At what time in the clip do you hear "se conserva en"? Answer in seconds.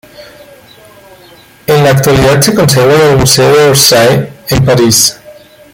2.41-3.01